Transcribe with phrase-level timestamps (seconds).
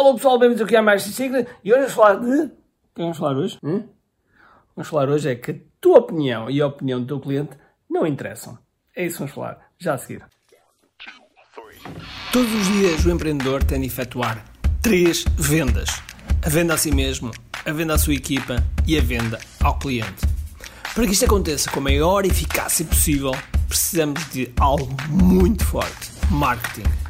[0.00, 2.40] Olá pessoal, bem-vindos aqui a mais Sigla e hoje vamos falar de.
[2.44, 3.58] O que vamos falar hoje?
[3.62, 3.86] Hum?
[4.74, 7.50] Vamos falar hoje é que a tua opinião e a opinião do teu cliente
[7.88, 8.58] não interessam.
[8.96, 10.24] É isso que vamos falar já a seguir.
[12.32, 14.42] Todos os dias o empreendedor tem de efetuar
[14.80, 15.90] três vendas:
[16.42, 17.30] a venda a si mesmo,
[17.66, 18.56] a venda à sua equipa
[18.86, 20.26] e a venda ao cliente.
[20.94, 23.32] Para que isto aconteça com a maior eficácia possível,
[23.68, 27.09] precisamos de algo muito forte: marketing.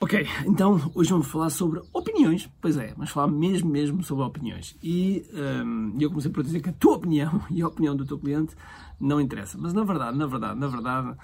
[0.00, 2.48] Ok, então hoje vamos falar sobre opiniões.
[2.60, 4.76] Pois é, vamos falar mesmo, mesmo sobre opiniões.
[4.80, 8.16] E um, eu comecei por dizer que a tua opinião e a opinião do teu
[8.16, 8.54] cliente
[9.00, 9.58] não interessa.
[9.58, 11.16] Mas na verdade, na verdade, na verdade,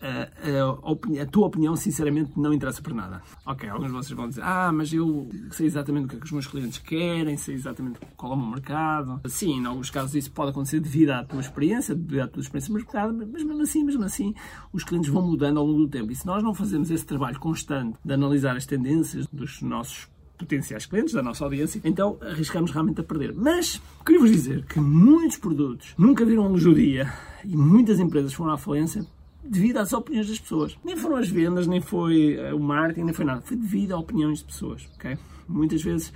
[0.00, 3.22] a, a, tua opinião, sinceramente, não interessa por nada.
[3.46, 6.26] Ok, alguns de vocês vão dizer, ah, mas eu sei exatamente o que é que
[6.26, 9.20] os meus clientes querem, sei exatamente qual é o meu mercado.
[9.26, 12.72] Sim, em alguns casos isso pode acontecer devido à tua experiência, devido à tua experiência
[12.72, 14.34] no mercado, mas mesmo assim, mesmo assim,
[14.72, 16.12] os clientes vão mudando ao longo do tempo.
[16.12, 20.84] E se nós não fazemos esse trabalho constante de analisar as tendências dos nossos potenciais
[20.84, 23.34] clientes, da nossa audiência, então arriscamos realmente a perder.
[23.34, 27.10] Mas queria vos dizer que muitos produtos nunca viram a luz do dia
[27.42, 29.06] e muitas empresas foram à falência
[29.46, 30.76] devido às opiniões das pessoas.
[30.84, 33.40] Nem foram as vendas, nem foi uh, o marketing, nem foi nada.
[33.42, 35.16] Foi devido a opiniões de pessoas, ok?
[35.48, 36.12] Muitas vezes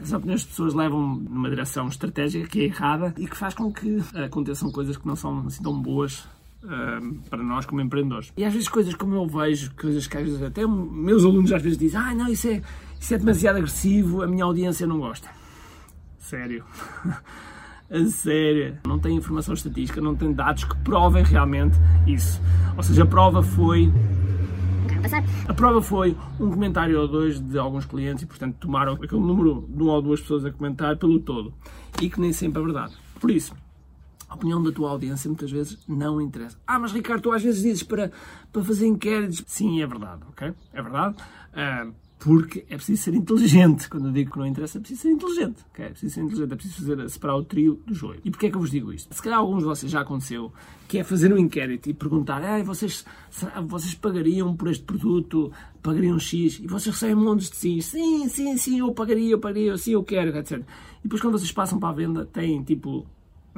[0.00, 3.72] as opiniões de pessoas levam numa direção estratégica que é errada e que faz com
[3.72, 6.26] que aconteçam coisas que não são assim tão boas
[6.64, 8.32] Uh, para nós como empreendedores.
[8.36, 11.60] E às vezes coisas como eu vejo, coisas que às vezes até meus alunos às
[11.60, 12.62] vezes dizem ah não, isso é,
[13.00, 15.28] isso é demasiado agressivo, a minha audiência não gosta.
[16.20, 16.64] Sério.
[17.92, 18.78] a sério.
[18.86, 21.76] Não tem informação estatística, não tem dados que provem realmente
[22.06, 22.40] isso.
[22.76, 23.92] Ou seja, a prova foi.
[25.46, 29.68] A prova foi um comentário ou dois de alguns clientes e, portanto, tomaram aquele número
[29.68, 31.52] de uma ou duas pessoas a comentar pelo todo.
[32.00, 32.94] E que nem sempre é verdade.
[33.20, 33.54] Por isso,
[34.28, 36.56] a opinião da tua audiência muitas vezes não interessa.
[36.66, 38.10] Ah, mas Ricardo, tu às vezes dizes para,
[38.50, 39.44] para fazer inquéritos.
[39.46, 40.54] Sim, é verdade, ok?
[40.72, 41.16] É verdade.
[41.52, 43.88] Uh, porque é preciso ser inteligente.
[43.88, 45.64] Quando eu digo que não interessa, é preciso ser inteligente.
[45.72, 45.86] Okay?
[45.86, 48.20] É preciso ser inteligente, é preciso fazer, separar o trio do joio.
[48.24, 49.12] E porquê é que eu vos digo isto?
[49.12, 50.52] Se calhar alguns de vocês já aconteceu,
[50.86, 53.04] que é fazer um inquérito e perguntar ah, vocês,
[53.66, 55.50] vocês pagariam por este produto,
[55.82, 59.76] pagariam X, e vocês recebem montes de sim, sim, sim, sim, eu pagaria, eu pagaria,
[59.76, 60.58] sim, eu quero, etc.
[61.00, 63.04] E depois quando vocês passam para a venda, têm tipo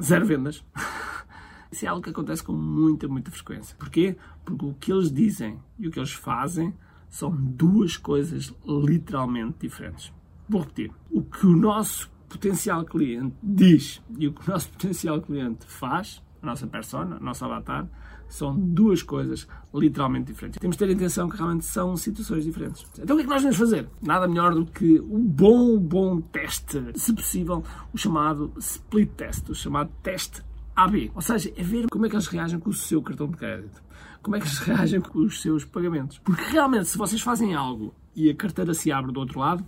[0.01, 0.63] zero vendas.
[1.71, 3.75] Isso é algo que acontece com muita, muita frequência.
[3.77, 4.15] Porquê?
[4.43, 6.73] Porque o que eles dizem e o que eles fazem
[7.15, 10.11] são duas coisas literalmente diferentes.
[10.49, 10.91] Vou repetir.
[11.09, 16.21] O que o nosso potencial cliente diz e o que o nosso potencial cliente faz,
[16.41, 17.87] a nossa persona, a nossa avatar,
[18.27, 20.59] são duas coisas literalmente diferentes.
[20.59, 22.85] Temos de ter atenção que realmente são situações diferentes.
[22.99, 23.87] Então o que é que nós devemos fazer?
[24.01, 26.83] Nada melhor do que um bom, bom teste.
[26.95, 30.43] Se possível, o chamado split test, o chamado teste
[30.75, 31.11] AB.
[31.15, 33.85] Ou seja, é ver como é que eles reagem com o seu cartão de crédito
[34.25, 36.17] como é que eles reagem com os seus pagamentos.
[36.17, 39.63] Porque realmente, se vocês fazem algo e a carteira se abre do outro lado,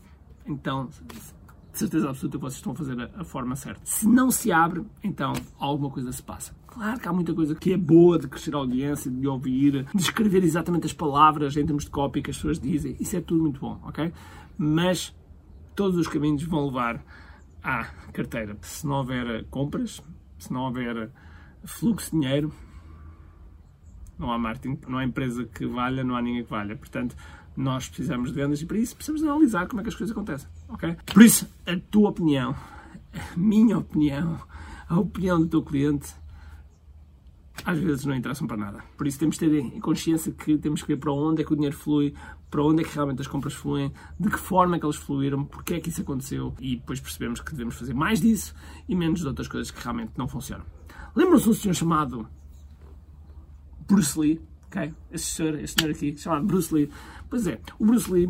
[0.47, 3.81] então de certeza absoluta que vocês estão a fazer a, a, forma certa.
[3.83, 6.55] Se não se abre, então alguma coisa se passa.
[6.65, 10.01] Claro que há muita coisa que é boa de crescer a audiência, de ouvir, de
[10.01, 12.97] escrever exatamente as palavras em termos de cópia que as pessoas dizem.
[12.99, 14.11] Isso é tudo muito bom, ok?
[14.57, 15.15] Mas
[15.75, 17.03] todos os caminhos vão levar
[17.61, 18.57] à carteira.
[18.61, 20.01] Se não houver compras,
[20.37, 21.09] se não houver
[21.63, 22.53] fluxo de dinheiro,
[24.17, 26.75] não há marketing, não há empresa que valha, não há ninguém que valha.
[26.75, 27.15] Portanto,
[27.55, 30.49] nós precisamos de vendas e para isso precisamos analisar como é que as coisas acontecem.
[30.69, 30.95] Ok?
[31.05, 32.55] Por isso, a tua opinião,
[33.13, 34.39] a minha opinião,
[34.87, 36.13] a opinião do teu cliente,
[37.65, 38.83] às vezes não interessam para nada.
[38.97, 41.51] Por isso temos de ter em consciência que temos que ver para onde é que
[41.51, 42.13] o dinheiro flui,
[42.49, 45.45] para onde é que realmente as compras fluem, de que forma é que eles fluíram,
[45.45, 48.53] porque é que isso aconteceu e depois percebemos que devemos fazer mais disso
[48.87, 50.65] e menos de outras coisas que realmente não funcionam.
[51.15, 52.27] Lembram-se de um senhor chamado
[53.87, 54.93] Bruce Lee, ok?
[55.11, 56.89] Este senhor, este senhor aqui, chamado Bruce Lee.
[57.29, 58.29] Pois é, o Bruce Lee,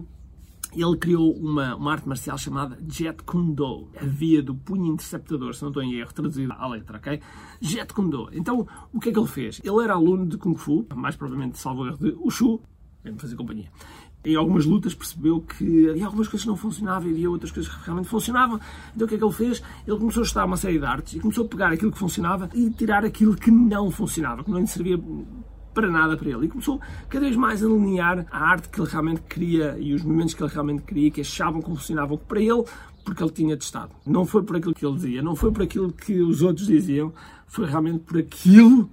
[0.73, 5.53] ele criou uma, uma arte marcial chamada Jet Kune Do, a via do punho interceptador,
[5.53, 7.19] se não estou em erro, traduzida à letra, ok?
[7.61, 8.29] Jet Kune Do.
[8.33, 9.61] Então, o que é que ele fez?
[9.63, 12.61] Ele era aluno de Kung Fu, mais provavelmente, salvo erro, de Wushu,
[13.03, 13.69] vem fazer companhia
[14.27, 17.73] em algumas lutas percebeu que havia algumas coisas que não funcionavam e havia outras coisas
[17.73, 18.59] que realmente funcionavam.
[18.93, 19.63] Então o que é que ele fez?
[19.87, 22.49] Ele começou a estudar uma série de artes e começou a pegar aquilo que funcionava
[22.53, 24.99] e tirar aquilo que não funcionava, que não lhe servia
[25.77, 26.47] para nada para ele.
[26.47, 30.01] E começou cada vez mais a alinhar a arte que ele realmente queria e os
[30.01, 32.63] movimentos que ele realmente queria, que achavam que funcionavam para ele,
[33.05, 33.91] porque ele tinha testado.
[34.03, 37.13] Não foi por aquilo que ele dizia, não foi por aquilo que os outros diziam,
[37.45, 38.89] foi realmente por aquilo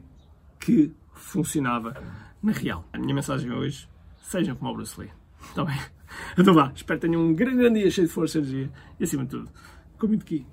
[0.60, 1.96] que funcionava
[2.42, 2.84] na real.
[2.92, 3.88] A minha mensagem hoje,
[4.22, 5.10] sejam como o Bruce Lee.
[5.40, 5.78] Está bem?
[6.38, 8.70] Então vá, espero que tenham um grande, grande dia cheio de força e energia
[9.00, 9.50] e acima de tudo,
[9.98, 10.46] com muito aqui.